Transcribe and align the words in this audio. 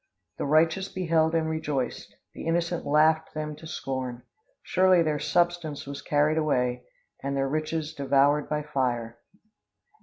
The 0.39 0.47
righteous 0.47 0.89
beheld 0.89 1.35
and 1.35 1.47
rejoiced, 1.47 2.15
The 2.33 2.47
innocent 2.47 2.87
laughed 2.87 3.35
them 3.35 3.55
to 3.57 3.67
scorn, 3.67 4.23
Surely 4.63 5.03
their 5.03 5.19
substance 5.19 5.85
was 5.85 6.01
carried 6.01 6.39
away, 6.39 6.85
And 7.21 7.37
their 7.37 7.47
riches 7.47 7.93
devoured 7.93 8.49
by 8.49 8.63
fire." 8.63 9.19